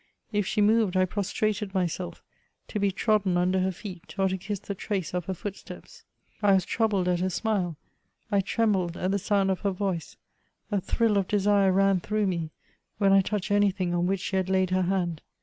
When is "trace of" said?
4.73-5.25